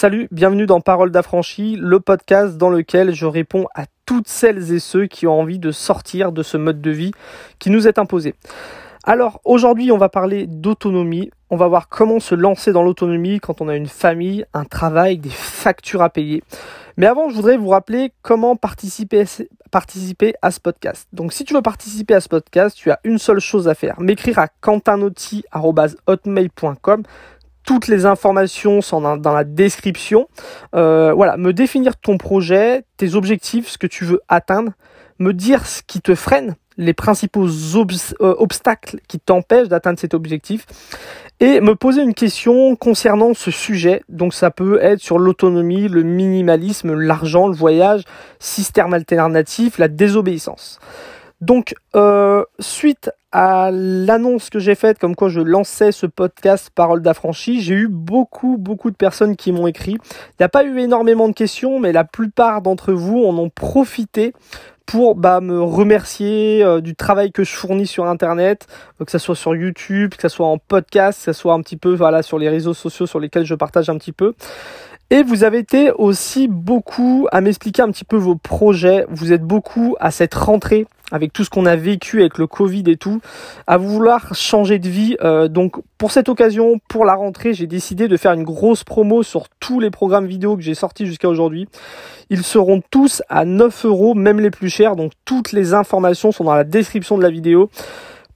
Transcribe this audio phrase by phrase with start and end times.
[0.00, 4.78] Salut, bienvenue dans Parole d'affranchi, le podcast dans lequel je réponds à toutes celles et
[4.78, 7.10] ceux qui ont envie de sortir de ce mode de vie
[7.58, 8.36] qui nous est imposé.
[9.02, 13.60] Alors aujourd'hui on va parler d'autonomie, on va voir comment se lancer dans l'autonomie quand
[13.60, 16.44] on a une famille, un travail, des factures à payer.
[16.96, 19.24] Mais avant je voudrais vous rappeler comment participer,
[20.42, 21.08] à ce podcast.
[21.12, 24.00] Donc si tu veux participer à ce podcast, tu as une seule chose à faire,
[24.00, 27.02] m'écrire à quentinauti.hotmail.com
[27.68, 30.26] toutes les informations sont dans, la description.
[30.74, 34.72] Euh, voilà, me définir ton projet, tes objectifs, ce que tu veux atteindre,
[35.18, 40.64] me dire ce qui te freine, les principaux euh, obstacles qui t'empêchent d'atteindre cet objectif
[41.40, 44.02] et me poser une question concernant ce sujet.
[44.08, 48.04] Donc ça peut être sur l'autonomie, le minimalisme, l'argent, le voyage,
[48.38, 50.80] système alternatif, la désobéissance.
[51.40, 57.02] Donc, euh, suite à l'annonce que j'ai faite, comme quoi je lançais ce podcast Parole
[57.02, 59.92] d'affranchi, j'ai eu beaucoup, beaucoup de personnes qui m'ont écrit.
[59.92, 63.50] Il n'y a pas eu énormément de questions, mais la plupart d'entre vous en ont
[63.50, 64.32] profité
[64.86, 68.66] pour bah, me remercier euh, du travail que je fournis sur Internet,
[69.00, 71.60] euh, que ce soit sur YouTube, que ce soit en podcast, que ce soit un
[71.60, 74.34] petit peu voilà, sur les réseaux sociaux sur lesquels je partage un petit peu.
[75.10, 79.06] Et vous avez été aussi beaucoup à m'expliquer un petit peu vos projets.
[79.10, 82.84] Vous êtes beaucoup à cette rentrée avec tout ce qu'on a vécu avec le Covid
[82.86, 83.20] et tout,
[83.66, 85.16] à vouloir changer de vie.
[85.22, 89.22] Euh, donc pour cette occasion, pour la rentrée, j'ai décidé de faire une grosse promo
[89.22, 91.68] sur tous les programmes vidéo que j'ai sortis jusqu'à aujourd'hui.
[92.30, 94.96] Ils seront tous à 9 euros, même les plus chers.
[94.96, 97.70] Donc toutes les informations sont dans la description de la vidéo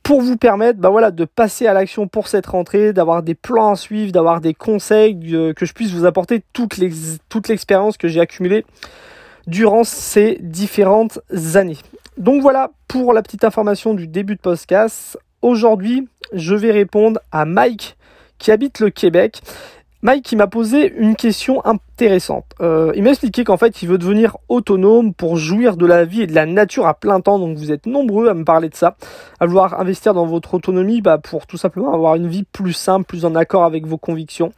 [0.03, 3.73] pour vous permettre bah voilà, de passer à l'action pour cette rentrée, d'avoir des plans
[3.73, 8.21] à suivre, d'avoir des conseils, euh, que je puisse vous apporter toute l'expérience que j'ai
[8.21, 8.65] accumulée
[9.47, 11.21] durant ces différentes
[11.55, 11.79] années.
[12.19, 15.19] Donc voilà pour la petite information du début de podcast.
[15.41, 17.97] Aujourd'hui, je vais répondre à Mike
[18.39, 19.43] qui habite le Québec
[20.03, 22.47] Mike qui m'a posé une question intéressante.
[22.61, 26.23] Euh, il m'a expliqué qu'en fait il veut devenir autonome pour jouir de la vie
[26.23, 27.39] et de la nature à plein temps.
[27.39, 28.97] Donc vous êtes nombreux à me parler de ça,
[29.41, 33.05] à vouloir investir dans votre autonomie bah, pour tout simplement avoir une vie plus simple,
[33.05, 34.53] plus en accord avec vos convictions.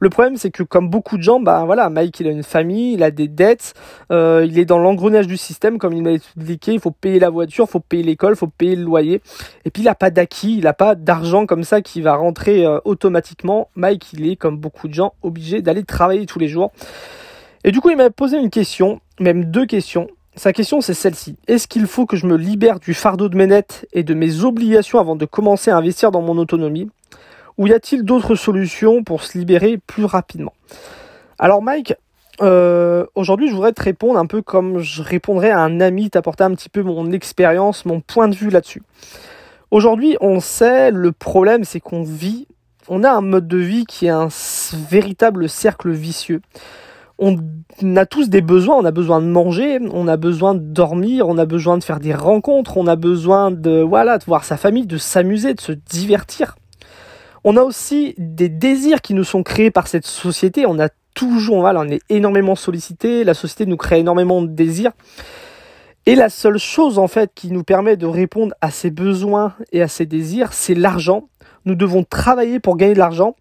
[0.00, 2.94] Le problème c'est que comme beaucoup de gens, bah voilà, Mike il a une famille,
[2.94, 3.74] il a des dettes,
[4.10, 6.72] euh, il est dans l'engrenage du système comme il m'a expliqué.
[6.72, 9.22] Il faut payer la voiture, il faut payer l'école, il faut payer le loyer.
[9.64, 12.66] Et puis il n'a pas d'acquis, il n'a pas d'argent comme ça qui va rentrer
[12.66, 13.68] euh, automatiquement.
[13.76, 16.72] Mike il est comme beaucoup gens obligés d'aller travailler tous les jours.
[17.64, 20.08] Et du coup, il m'a posé une question, même deux questions.
[20.36, 21.36] Sa question, c'est celle-ci.
[21.48, 24.44] Est-ce qu'il faut que je me libère du fardeau de mes nettes et de mes
[24.44, 26.88] obligations avant de commencer à investir dans mon autonomie?
[27.58, 30.54] Ou y a-t-il d'autres solutions pour se libérer plus rapidement?
[31.38, 31.94] Alors Mike,
[32.40, 36.44] euh, aujourd'hui, je voudrais te répondre un peu comme je répondrais à un ami, t'apporter
[36.44, 38.82] un petit peu mon expérience, mon point de vue là-dessus.
[39.70, 42.46] Aujourd'hui, on sait, le problème, c'est qu'on vit
[42.88, 44.28] on a un mode de vie qui est un
[44.90, 46.40] véritable cercle vicieux.
[47.18, 47.36] On
[47.96, 51.36] a tous des besoins, on a besoin de manger, on a besoin de dormir, on
[51.36, 54.86] a besoin de faire des rencontres, on a besoin de voilà, de voir sa famille,
[54.86, 56.56] de s'amuser, de se divertir.
[57.44, 61.60] On a aussi des désirs qui nous sont créés par cette société, on a toujours
[61.60, 64.92] voilà, on est énormément sollicité, la société nous crée énormément de désirs.
[66.06, 69.82] Et la seule chose en fait qui nous permet de répondre à ces besoins et
[69.82, 71.28] à ces désirs, c'est l'argent
[71.64, 73.34] nous devons travailler pour gagner de l'argent.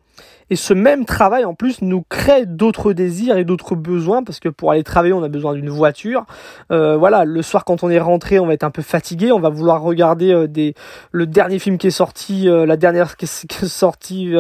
[0.52, 4.50] Et ce même travail, en plus, nous crée d'autres désirs et d'autres besoins, parce que
[4.50, 6.26] pour aller travailler, on a besoin d'une voiture.
[6.72, 9.40] Euh, voilà, le soir, quand on est rentré, on va être un peu fatigué, on
[9.40, 10.74] va vouloir regarder euh, des,
[11.12, 14.34] le dernier film qui est sorti, euh, la dernière qui est, sortie,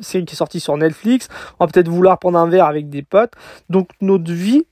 [0.00, 1.28] série qui est sortie sur Netflix.
[1.60, 3.32] On va peut-être vouloir prendre un verre avec des potes.
[3.70, 4.64] Donc notre vie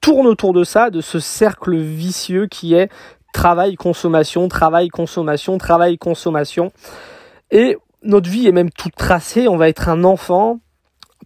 [0.00, 2.90] tourne autour de ça, de ce cercle vicieux qui est
[3.32, 6.72] travail, consommation, travail, consommation, travail, consommation.
[7.54, 9.48] Et notre vie est même toute tracée.
[9.48, 10.60] On va être un enfant,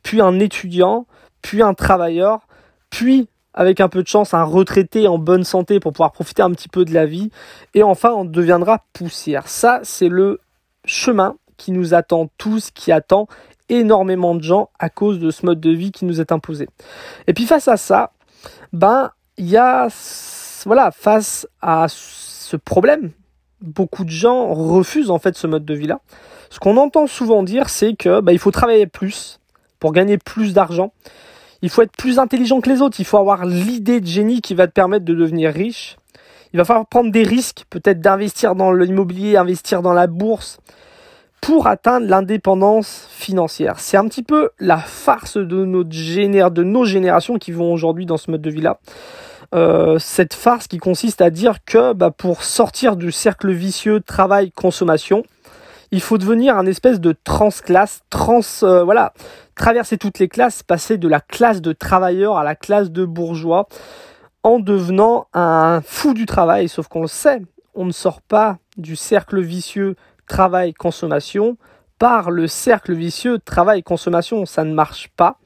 [0.05, 1.07] puis un étudiant,
[1.43, 2.47] puis un travailleur,
[2.91, 6.51] puis avec un peu de chance un retraité en bonne santé pour pouvoir profiter un
[6.53, 7.31] petit peu de la vie.
[7.75, 9.49] Et enfin, on deviendra poussière.
[9.49, 10.39] Ça, c'est le
[10.85, 13.27] chemin qui nous attend tous, qui attend
[13.69, 16.69] énormément de gens à cause de ce mode de vie qui nous est imposé.
[17.27, 18.13] Et puis face à ça,
[18.73, 19.89] ben, il y a,
[20.65, 23.13] voilà, face à ce problème
[23.61, 26.01] beaucoup de gens refusent en fait ce mode de vie-là.
[26.51, 29.41] Ce qu'on entend souvent dire, c'est que bah, il faut travailler plus
[29.81, 30.93] pour gagner plus d'argent.
[31.63, 33.01] Il faut être plus intelligent que les autres.
[33.01, 35.97] Il faut avoir l'idée de génie qui va te permettre de devenir riche.
[36.53, 40.59] Il va falloir prendre des risques, peut-être d'investir dans l'immobilier, investir dans la bourse,
[41.41, 43.79] pour atteindre l'indépendance financière.
[43.79, 48.31] C'est un petit peu la farce de, de nos générations qui vont aujourd'hui dans ce
[48.31, 48.79] mode de vie-là.
[49.55, 55.25] Euh, cette farce qui consiste à dire que bah, pour sortir du cercle vicieux travail-consommation,
[55.91, 59.15] Il faut devenir un espèce de transclasse, trans, euh, voilà,
[59.55, 63.67] traverser toutes les classes, passer de la classe de travailleurs à la classe de bourgeois
[64.43, 67.41] en devenant un fou du travail, sauf qu'on le sait,
[67.75, 69.97] on ne sort pas du cercle vicieux
[70.27, 71.57] travail-consommation
[71.99, 75.39] par le cercle vicieux travail-consommation, ça ne marche pas.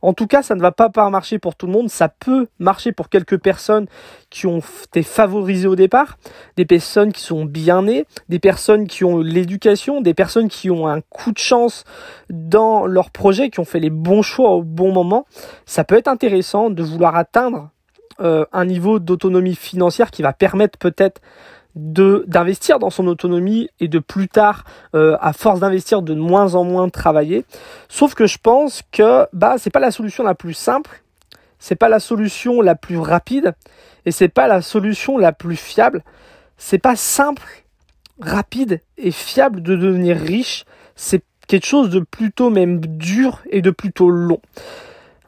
[0.00, 1.90] En tout cas, ça ne va pas, marcher pour tout le monde.
[1.90, 3.86] Ça peut marcher pour quelques personnes
[4.30, 6.18] qui ont été favorisées au départ,
[6.56, 10.86] des personnes qui sont bien nées, des personnes qui ont l'éducation, des personnes qui ont
[10.86, 11.84] un coup de chance
[12.30, 15.26] dans leur projet, qui ont fait les bons choix au bon moment.
[15.66, 17.70] Ça peut être intéressant de vouloir atteindre
[18.20, 21.20] euh, un niveau d'autonomie financière qui va permettre peut-être
[21.78, 24.64] de d'investir dans son autonomie et de plus tard,
[24.94, 27.44] euh, à force d'investir, de moins en moins travailler.
[27.88, 31.02] Sauf que je pense que bah c'est pas la solution la plus simple,
[31.58, 33.54] c'est pas la solution la plus rapide
[34.04, 36.02] et c'est pas la solution la plus fiable.
[36.56, 37.42] C'est pas simple,
[38.20, 40.64] rapide et fiable de devenir riche.
[40.96, 44.40] C'est quelque chose de plutôt même dur et de plutôt long.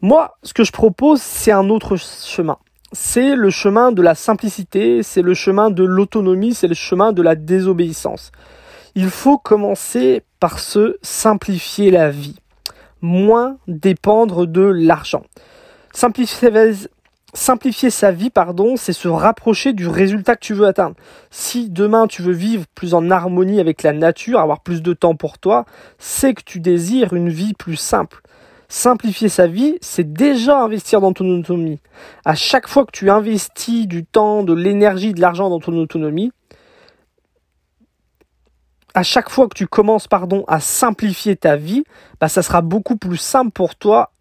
[0.03, 2.59] Moi, ce que je propose, c'est un autre chemin
[2.93, 7.23] c'est le chemin de la simplicité, c'est le chemin de l'autonomie, c'est le chemin de
[7.23, 8.33] la désobéissance.
[8.97, 12.37] Il faut commencer par se simplifier la vie,
[13.01, 15.23] moins dépendre de l'argent.
[15.93, 16.51] Simplifier,
[17.91, 20.97] sa vie, pardon, c'est se rapprocher du résultat que tu veux atteindre.
[21.31, 25.15] Si demain tu veux vivre plus en harmonie avec la nature, avoir plus de temps
[25.15, 25.65] pour toi,
[25.99, 28.21] c'est que tu désires une vie plus simple.
[28.73, 31.81] Simplifier sa vie, c'est déjà investir dans ton autonomie.
[32.25, 36.31] À chaque fois que tu investis du temps, de l'énergie, de l'argent dans ton autonomie,
[38.95, 41.83] à chaque fois que tu commences pardon, à simplifier ta vie,
[42.21, 44.13] bah, ça sera beaucoup plus simple pour toi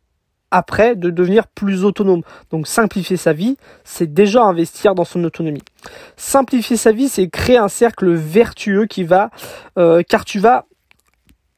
[0.49, 2.23] après de devenir plus autonome.
[2.49, 5.61] Donc simplifier sa vie, c'est déjà investir dans son autonomie.
[6.17, 9.29] Simplifier sa vie, c'est créer un cercle vertueux qui va,
[9.77, 10.65] euh, car tu vas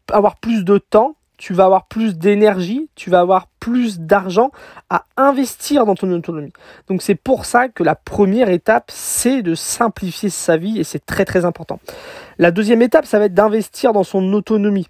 [0.10, 4.52] avoir plus de temps tu vas avoir plus d'énergie, tu vas avoir plus d'argent
[4.92, 6.54] à investir dans ton autonomie.
[6.88, 11.04] Donc c'est pour ça que la première étape, c'est de simplifier sa vie et c'est
[11.04, 11.80] très très important.
[12.38, 14.88] La deuxième étape, ça va être d'investir dans son autonomie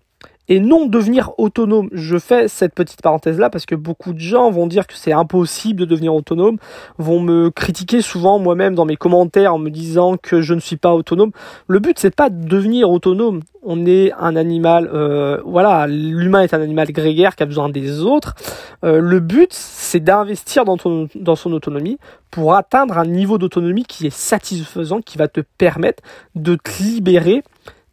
[0.51, 1.87] et non devenir autonome.
[1.93, 5.13] Je fais cette petite parenthèse là parce que beaucoup de gens vont dire que c'est
[5.13, 6.57] impossible de devenir autonome,
[6.97, 10.75] vont me critiquer souvent moi-même dans mes commentaires en me disant que je ne suis
[10.75, 11.31] pas autonome.
[11.67, 13.39] Le but c'est pas de devenir autonome.
[13.63, 18.01] On est un animal, euh, voilà, l'humain est un animal grégaire qui a besoin des
[18.01, 18.35] autres.
[18.83, 20.75] Euh, le but c'est d'investir dans,
[21.15, 21.97] dans son autonomie
[22.29, 26.03] pour atteindre un niveau d'autonomie qui est satisfaisant, qui va te permettre
[26.35, 27.41] de te libérer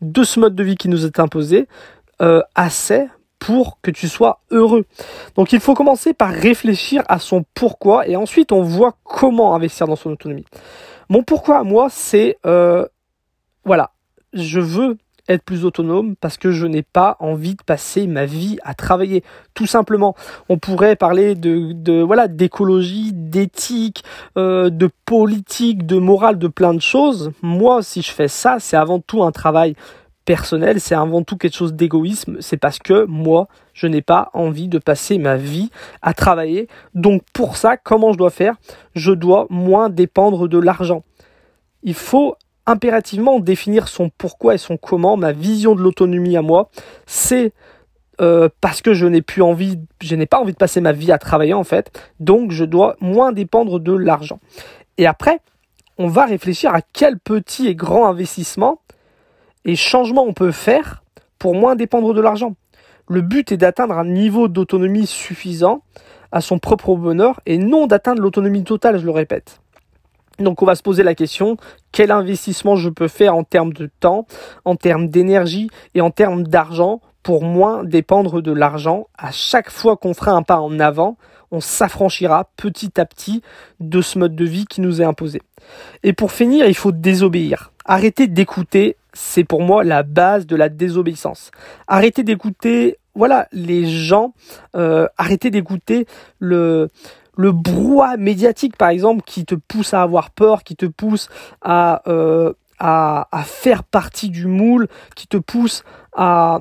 [0.01, 1.67] de ce mode de vie qui nous est imposé,
[2.23, 4.85] euh, assez pour que tu sois heureux.
[5.37, 9.87] Donc il faut commencer par réfléchir à son pourquoi et ensuite on voit comment investir
[9.87, 10.47] dans son autonomie.
[11.09, 12.87] Mon pourquoi moi c'est euh,
[13.65, 13.93] voilà,
[14.33, 14.99] je veux
[15.29, 19.23] être plus autonome parce que je n'ai pas envie de passer ma vie à travailler.
[19.55, 20.15] Tout simplement,
[20.49, 24.05] on pourrait parler de, de voilà d'écologie, d'éthique,
[24.37, 27.33] euh, de politique, de morale, de plein de choses.
[27.43, 29.75] Moi, si je fais ça, c'est avant tout un travail
[30.29, 34.69] personnel, c'est avant tout quelque chose d'égoïsme, c'est parce que moi, je n'ai pas envie
[34.69, 35.71] de passer ma vie
[36.03, 36.69] à travailler.
[36.95, 38.57] Donc pour ça, comment je dois faire?
[38.95, 41.03] Je dois moins dépendre de l'argent.
[41.83, 42.37] Il faut
[42.67, 46.69] impérativement définir son pourquoi et son comment, ma vision de l'autonomie à moi,
[47.07, 47.55] c'est
[48.21, 51.11] euh, parce que je n'ai plus envie, je n'ai pas envie de passer ma vie
[51.11, 54.41] à travailler en fait, donc je dois moins dépendre de l'argent.
[54.99, 55.41] Et après,
[55.97, 58.83] on va réfléchir à quel petit et grand investissement
[59.69, 61.05] et changement on peut faire
[61.39, 62.55] pour moins dépendre de l'argent.
[63.07, 65.83] Le but est d'atteindre un niveau d'autonomie suffisant
[66.33, 69.61] à son propre bonheur et non d'atteindre l'autonomie totale, je le répète.
[70.39, 71.59] Donc on va se poser la question,
[71.93, 74.27] quel investissement je peux faire en termes de temps,
[74.65, 79.09] en termes d'énergie et en termes d'argent pour moins dépendre de l'argent?
[79.19, 81.19] À chaque fois qu'on fera un pas en avant,
[81.51, 83.43] on s'affranchira petit à petit
[83.81, 85.43] de ce mode de vie qui nous est imposé.
[86.05, 87.73] Et pour finir, il faut désobéir.
[87.85, 91.51] Arrêtez d'écouter c'est pour moi la base de la désobéissance.
[91.89, 94.33] Arrêtez d'écouter, voilà, les gens,
[94.77, 96.07] euh, arrêtez d'écouter
[96.39, 96.89] le
[97.37, 101.29] le brouhaha médiatique, par exemple, qui te pousse à avoir peur, qui te pousse
[101.63, 102.53] à, euh,
[103.45, 105.85] faire partie du moule, qui te pousse
[106.17, 106.61] à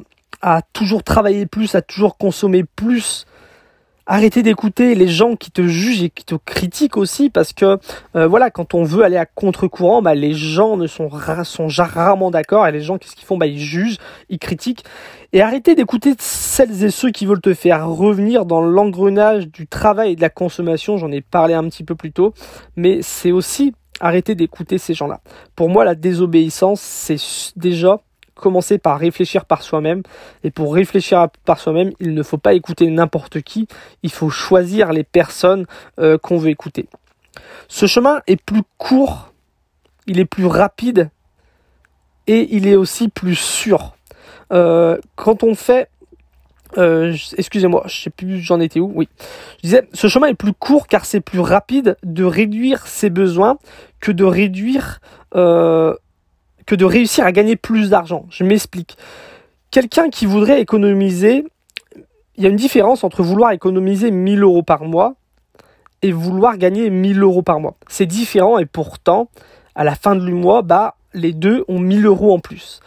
[0.74, 3.26] toujours travailler plus, à toujours consommer plus,
[4.08, 7.78] arrêtez d'écouter les gens qui te jugent et qui te critiquent aussi parce que
[8.16, 11.10] euh, voilà quand on veut aller à contre-courant bah, les gens ne sont,
[11.44, 13.38] sont rarement d'accord et les gens qu'est-ce qu'ils font?
[13.38, 13.98] Bah, ils jugent
[14.30, 14.84] ils critiquent.
[15.34, 20.14] Et arrêtez d'écouter celles et ceux qui veulent te faire revenir dans l'engrenage du travail
[20.14, 20.98] et de la consommation.
[20.98, 22.34] J'en ai parlé un petit peu plus tôt.
[22.78, 25.20] Mais c'est aussi arrêter d'écouter ces gens-là.
[25.56, 27.18] Pour moi la désobéissance c'est
[27.56, 28.00] déjà
[28.38, 30.04] commencer par réfléchir par soi-même.
[30.44, 33.68] Et pour réfléchir par soi-même, il ne faut pas écouter n'importe qui.
[34.04, 35.66] Il faut choisir les personnes
[36.00, 36.88] euh, qu'on veut écouter.
[37.68, 39.34] Ce chemin est plus court,
[40.06, 41.10] il est plus rapide
[42.28, 43.96] et il est aussi plus sûr.
[44.52, 45.90] Euh, quand on fait
[46.78, 48.92] euh, excusez-moi, je sais plus j'en étais où.
[48.94, 49.08] Oui.
[49.58, 53.58] Je disais, ce chemin est plus court car c'est plus rapide de réduire ses besoins
[54.00, 55.00] que de réduire,
[56.68, 58.26] que de réussir à gagner plus d'argent.
[58.30, 58.98] Je m'explique.
[59.72, 61.46] Quelqu'un qui voudrait économiser,
[62.36, 65.16] il y a une différence entre vouloir économiser 1000 euros par mois
[66.04, 67.76] et vouloir gagner 1000 euros par mois.
[67.88, 69.30] C'est différent et pourtant,
[69.74, 72.82] à la fin du mois, bah, les deux ont 1000 euros en plus.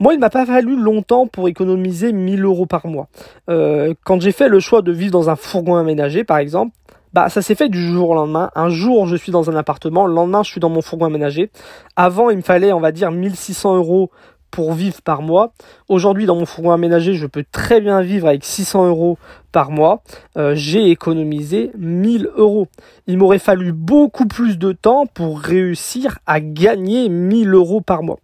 [0.00, 3.08] Moi, il m'a pas fallu longtemps pour économiser 1000 euros par mois.
[3.50, 6.72] Euh, quand j'ai fait le choix de vivre dans un fourgon aménagé, par exemple,
[7.12, 8.50] bah ça s'est fait du jour au lendemain.
[8.54, 11.50] Un jour, je suis dans un appartement, le lendemain, je suis dans mon fourgon aménagé.
[11.96, 14.10] Avant, il me fallait, on va dire, 1600 euros
[14.50, 15.52] pour vivre par mois.
[15.88, 19.18] Aujourd'hui, dans mon fourgon aménagé, je peux très bien vivre avec 600 euros
[19.52, 20.02] par mois.
[20.36, 22.68] Euh, j'ai économisé 1000 euros.
[23.06, 28.18] Il m'aurait fallu beaucoup plus de temps pour réussir à gagner 1000 euros par mois.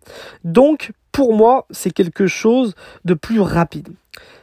[0.44, 3.90] Donc, pour moi, c'est quelque chose de plus rapide.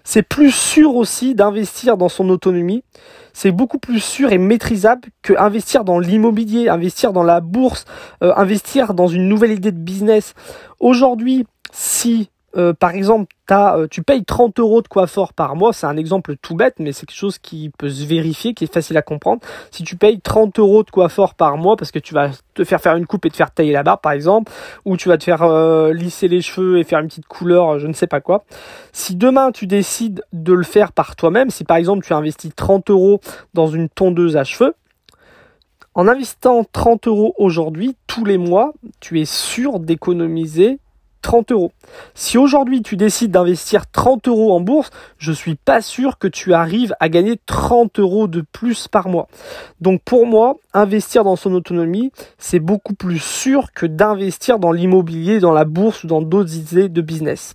[0.05, 2.85] C'est plus sûr aussi d'investir dans son autonomie.
[3.33, 7.83] C'est beaucoup plus sûr et maîtrisable que investir dans l'immobilier, investir dans la bourse,
[8.23, 10.33] euh, investir dans une nouvelle idée de business.
[10.79, 15.86] Aujourd'hui, si euh, par exemple, euh, tu payes 30 euros de coiffeur par mois, c'est
[15.86, 18.98] un exemple tout bête, mais c'est quelque chose qui peut se vérifier, qui est facile
[18.98, 19.41] à comprendre.
[19.72, 22.79] Si tu payes 30 euros de coiffeur par mois parce que tu vas te faire
[22.79, 24.51] faire une coupe et te faire tailler la barbe, par exemple,
[24.86, 27.88] ou tu vas te faire euh, lisser les cheveux et faire une petite couleur, je
[27.88, 28.43] ne sais pas quoi.
[28.93, 32.89] Si demain tu décides de le faire par toi-même, si par exemple tu investis 30
[32.89, 33.20] euros
[33.53, 34.75] dans une tondeuse à cheveux,
[35.93, 40.79] en investissant 30 euros aujourd'hui, tous les mois, tu es sûr d'économiser
[41.21, 41.71] 30 euros.
[42.13, 46.53] Si aujourd'hui tu décides d'investir 30 euros en bourse, je suis pas sûr que tu
[46.53, 49.27] arrives à gagner 30 euros de plus par mois.
[49.79, 55.39] Donc pour moi, investir dans son autonomie, c'est beaucoup plus sûr que d'investir dans l'immobilier,
[55.39, 57.53] dans la bourse ou dans d'autres idées de business.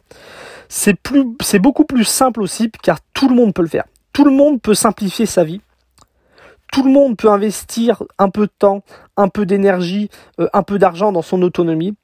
[0.68, 3.84] C'est beaucoup plus simple aussi car tout le monde peut le faire.
[4.12, 5.60] Tout le monde peut simplifier sa vie
[6.76, 8.82] tout le monde peut investir un peu de temps,
[9.16, 11.94] un peu d'énergie, euh, un peu d'argent dans son autonomie.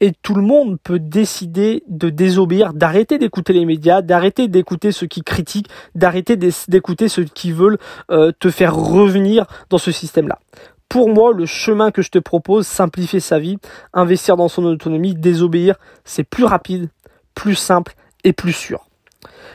[0.00, 5.08] Et tout le monde peut décider de désobéir, d'arrêter d'écouter les médias, d'arrêter d'écouter ceux
[5.08, 7.78] qui critiquent, d'arrêter d'écouter ceux qui veulent
[8.12, 10.38] euh, te faire revenir dans ce système-là.
[10.88, 13.58] Pour moi, le chemin que je te propose, simplifier sa vie,
[13.92, 16.88] investir dans son autonomie, désobéir, c'est plus rapide,
[17.34, 18.86] plus simple et plus sûr.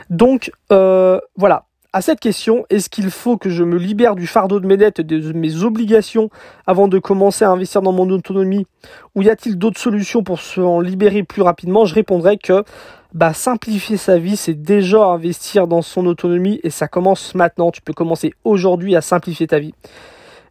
[0.10, 1.64] Donc euh, voilà,
[1.96, 5.00] à cette question, est-ce qu'il faut que je me libère du fardeau de mes dettes
[5.00, 6.30] et de mes obligations
[6.68, 8.68] avant de commencer à investir dans mon autonomie?
[9.16, 11.86] Ou y a-t-il d'autres solutions pour s'en libérer plus rapidement?
[11.86, 12.66] Je répondrai que
[13.14, 17.72] bah, simplifier sa vie, c'est déjà investir dans son autonomie et ça commence maintenant.
[17.72, 19.74] Tu peux commencer aujourd'hui à simplifier ta vie.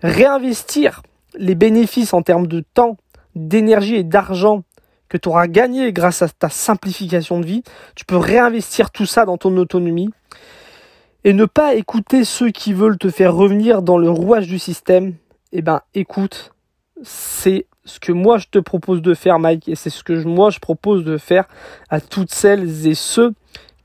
[0.03, 1.03] Réinvestir
[1.37, 2.97] les bénéfices en termes de temps,
[3.35, 4.63] d'énergie et d'argent
[5.11, 7.63] que tu auras gagné grâce à ta simplification de vie,
[7.97, 10.09] tu peux réinvestir tout ça dans ton autonomie
[11.25, 15.14] et ne pas écouter ceux qui veulent te faire revenir dans le rouage du système,
[15.52, 16.52] eh ben écoute,
[17.02, 20.50] c'est ce que moi je te propose de faire Mike et c'est ce que moi
[20.50, 21.45] je propose de faire
[21.90, 23.35] à toutes celles et ceux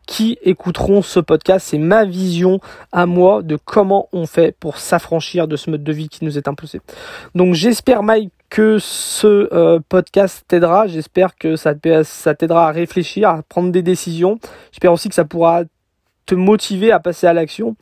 [0.06, 1.68] qui écouteront ce podcast.
[1.70, 2.60] C'est ma vision
[2.92, 6.38] à moi de comment on fait pour s'affranchir de ce mode de vie qui nous
[6.38, 6.82] est imposé.
[7.36, 10.88] Donc j'espère Mike que ce euh, podcast t'aidera.
[10.88, 14.40] J'espère que ça t'aidera à réfléchir, à prendre des décisions.
[14.72, 15.64] J'espère aussi que ça pourra
[16.36, 17.76] motiver à passer à l'action.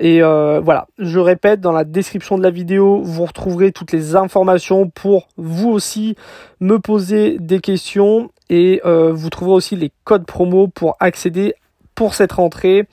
[0.00, 4.16] Et euh, voilà, je répète, dans la description de la vidéo, vous retrouverez toutes les
[4.16, 6.16] informations pour vous aussi
[6.60, 11.54] me poser des questions et euh, vous trouverez aussi les codes promo pour accéder
[11.94, 12.88] pour cette rentrée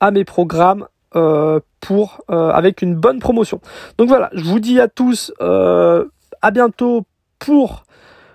[0.00, 3.60] à mes programmes euh, pour avec une bonne promotion.
[3.98, 7.04] Donc voilà, je vous dis à tous à bientôt
[7.38, 7.84] pour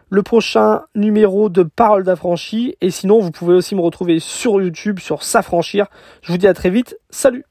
[0.10, 2.76] le prochain numéro de Parole d'affranchi.
[2.82, 5.88] Et sinon, vous pouvez aussi me retrouver sur YouTube, sur S'affranchir.
[6.22, 6.98] Je vous dis à très vite.
[7.10, 7.46] Salut